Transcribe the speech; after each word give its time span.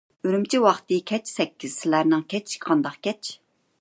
ئۈرۈمچى 0.27 0.61
ۋاقتى 0.63 0.97
كەچ 1.11 1.29
سەككىز، 1.35 1.75
سىلەرنىڭ 1.83 2.25
كەچ 2.35 2.57
قانداق 2.65 2.99
كەچ؟ 3.09 3.35